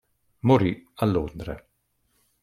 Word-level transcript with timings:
Morì 0.47 0.83
a 0.95 1.05
Londra. 1.05 1.55